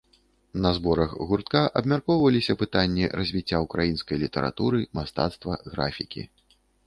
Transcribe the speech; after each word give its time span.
На 0.63 0.69
зборах 0.77 1.11
гуртка 1.31 1.61
абмяркоўваліся 1.81 2.55
пытанні 2.63 3.05
развіцця 3.21 3.57
ўкраінскай 3.65 4.17
літаратуры, 4.23 4.79
мастацтва, 5.01 5.53
графікі. 5.75 6.21